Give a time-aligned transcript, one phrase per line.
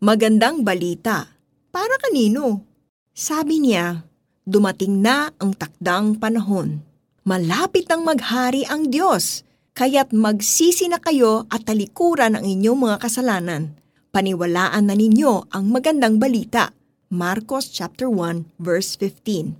[0.00, 1.28] Magandang balita.
[1.68, 2.64] Para kanino?
[3.12, 4.08] Sabi niya,
[4.48, 6.80] dumating na ang takdang panahon.
[7.28, 9.44] Malapit ang maghari ang Diyos,
[9.76, 13.76] kaya't magsisi na kayo at talikuran ang inyong mga kasalanan.
[14.08, 16.72] Paniwalaan na ninyo ang magandang balita.
[17.12, 19.52] Marcos chapter 1 verse 15.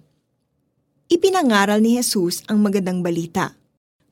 [1.13, 3.61] Ipinangaral ni Jesus ang magandang balita.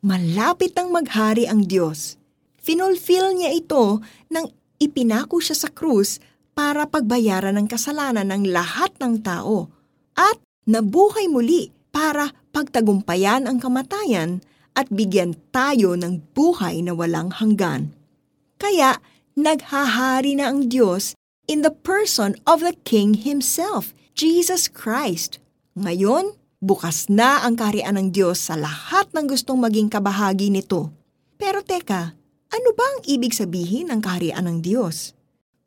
[0.04, 2.20] Malapit ang maghari ang Diyos.
[2.60, 6.22] Finulfill niya ito nang ipinako siya sa krus
[6.58, 9.70] para pagbayaran ng kasalanan ng lahat ng tao
[10.18, 14.42] at nabuhay muli para pagtagumpayan ang kamatayan
[14.74, 17.94] at bigyan tayo ng buhay na walang hanggan.
[18.58, 18.98] Kaya
[19.38, 21.14] naghahari na ang Diyos
[21.46, 25.38] in the person of the King Himself, Jesus Christ.
[25.78, 30.90] Ngayon, bukas na ang kaharian ng Diyos sa lahat ng gustong maging kabahagi nito.
[31.38, 35.14] Pero teka, ano ba ang ibig sabihin ng kaharian ng Diyos?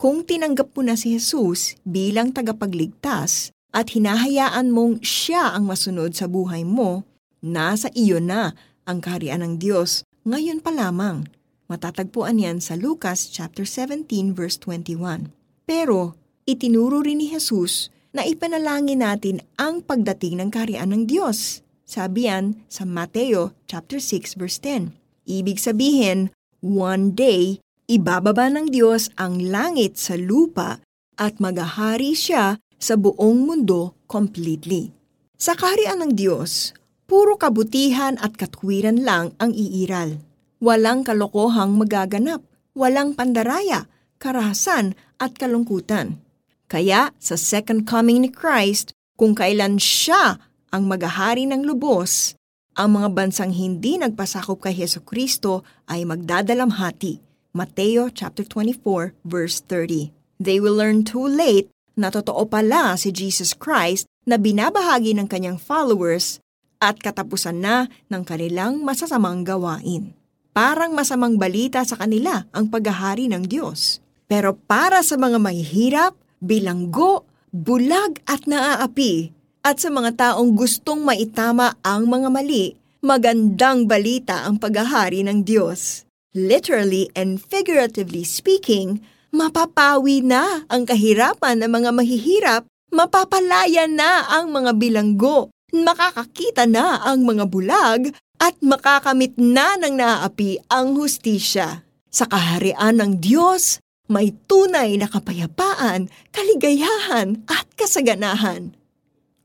[0.01, 6.25] Kung tinanggap mo na si Jesus bilang tagapagligtas at hinahayaan mong siya ang masunod sa
[6.25, 7.05] buhay mo,
[7.39, 11.29] nasa iyo na ang kaharian ng Diyos ngayon pa lamang.
[11.71, 15.31] Matatagpuan yan sa Lucas chapter 17 verse 21.
[15.63, 21.63] Pero itinuro rin ni Jesus na ipanalangin natin ang pagdating ng kaharian ng Diyos.
[21.87, 24.91] Sabi yan sa Mateo chapter 6 verse 10.
[25.29, 27.57] Ibig sabihin, One day,
[27.89, 30.77] ibababa ng Diyos ang langit sa lupa
[31.17, 34.93] at magahari siya sa buong mundo completely.
[35.41, 36.77] Sa kaharian ng Diyos,
[37.09, 40.21] puro kabutihan at katwiran lang ang iiral.
[40.61, 42.45] Walang kalokohang magaganap,
[42.77, 43.89] walang pandaraya,
[44.21, 46.21] karahasan at kalungkutan.
[46.69, 50.37] Kaya sa second coming ni Christ, kung kailan siya
[50.69, 52.37] ang magahari ng lubos,
[52.81, 57.21] ang mga bansang hindi nagpasakop kay Heso Kristo ay magdadalamhati.
[57.53, 60.09] Mateo chapter 24 verse 30.
[60.41, 65.61] They will learn too late na totoo pala si Jesus Christ na binabahagi ng kanyang
[65.61, 66.41] followers
[66.81, 70.17] at katapusan na ng kanilang masasamang gawain.
[70.49, 74.01] Parang masamang balita sa kanila ang paghahari ng Diyos.
[74.25, 79.29] Pero para sa mga mahihirap, bilanggo, bulag at naaapi,
[79.61, 86.05] at sa mga taong gustong maitama ang mga mali, magandang balita ang paghahari ng Diyos.
[86.33, 94.73] Literally and figuratively speaking, mapapawi na ang kahirapan ng mga mahihirap, mapapalaya na ang mga
[94.77, 98.01] bilanggo, makakakita na ang mga bulag,
[98.41, 101.85] at makakamit na ng naaapi ang hustisya.
[102.09, 103.77] Sa kaharian ng Diyos,
[104.09, 108.80] may tunay na kapayapaan, kaligayahan at kasaganahan.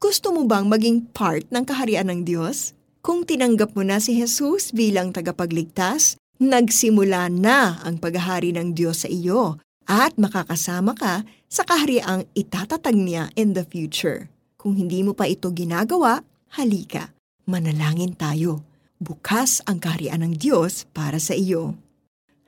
[0.07, 2.79] Gusto mo bang maging part ng kaharian ng Diyos?
[3.03, 9.11] Kung tinanggap mo na si Jesus bilang tagapagligtas, nagsimula na ang paghahari ng Diyos sa
[9.11, 14.31] iyo at makakasama ka sa kahariang itatatag niya in the future.
[14.55, 16.23] Kung hindi mo pa ito ginagawa,
[16.55, 17.11] halika,
[17.51, 18.63] manalangin tayo.
[19.03, 21.75] Bukas ang kaharian ng Diyos para sa iyo.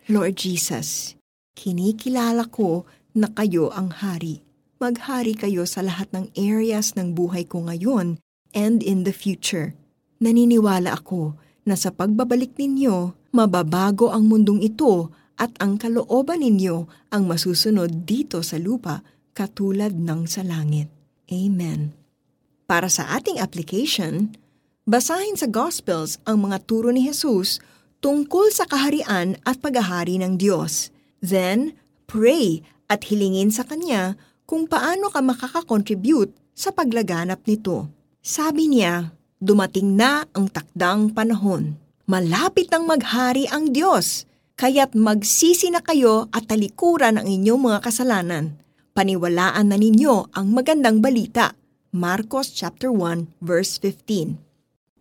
[0.06, 1.18] Lord Jesus,
[1.58, 2.86] kinikilala ko
[3.18, 4.46] na kayo ang hari
[4.78, 8.22] maghari kayo sa lahat ng areas ng buhay ko ngayon
[8.54, 9.74] and in the future.
[10.22, 11.34] Naniniwala ako
[11.66, 18.42] na sa pagbabalik ninyo, mababago ang mundong ito at ang kalooban ninyo ang masusunod dito
[18.42, 19.04] sa lupa
[19.36, 20.90] katulad ng sa langit.
[21.30, 21.94] Amen.
[22.66, 24.34] Para sa ating application,
[24.88, 27.62] basahin sa Gospels ang mga turo ni Jesus
[28.02, 30.90] tungkol sa kaharian at paghahari ng Diyos.
[31.22, 31.78] Then,
[32.10, 37.92] pray at hilingin sa Kanya kung paano ka makakakontribute sa paglaganap nito.
[38.24, 41.76] Sabi niya, dumating na ang takdang panahon.
[42.08, 44.24] Malapit ang maghari ang Diyos,
[44.56, 48.56] kaya't magsisi na kayo at talikuran ang inyong mga kasalanan.
[48.96, 51.52] Paniwalaan na ninyo ang magandang balita.
[51.92, 54.40] Marcos chapter 1 verse 15.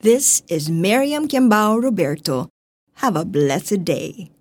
[0.04, 2.52] This is Miriam Kiambao Roberto.
[3.00, 4.37] Have a blessed day.